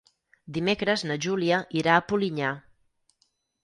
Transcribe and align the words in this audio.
Dimecres 0.55 1.03
na 1.11 1.19
Júlia 1.27 1.61
irà 1.83 2.01
a 2.01 2.09
Polinyà. 2.11 2.59